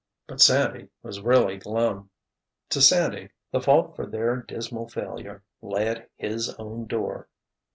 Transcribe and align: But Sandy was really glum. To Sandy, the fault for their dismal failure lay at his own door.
But 0.25 0.41
Sandy 0.41 0.89
was 1.03 1.21
really 1.21 1.57
glum. 1.57 2.09
To 2.69 2.81
Sandy, 2.81 3.29
the 3.51 3.61
fault 3.61 3.95
for 3.95 4.07
their 4.07 4.37
dismal 4.37 4.87
failure 4.89 5.43
lay 5.61 5.89
at 5.89 6.09
his 6.17 6.55
own 6.55 6.87
door. 6.87 7.27